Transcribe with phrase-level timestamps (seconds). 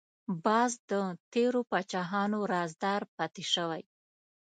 [0.45, 0.91] باز د
[1.33, 3.81] تیرو پاچاهانو رازدار پاتې شوی